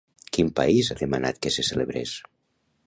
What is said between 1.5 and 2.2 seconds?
se celebrés?